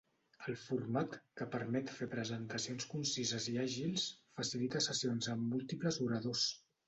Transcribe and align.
El 0.51 0.55
format, 0.59 1.17
que 1.41 1.45
permet 1.55 1.91
fer 1.97 2.07
presentacions 2.13 2.87
concises 2.95 3.45
i 3.53 3.55
àgils, 3.65 4.07
facilita 4.39 4.83
sessions 4.87 5.33
amb 5.35 5.47
múltiples 5.53 6.01
oradors. 6.07 6.49